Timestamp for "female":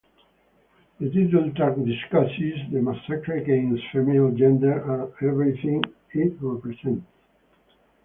3.93-4.31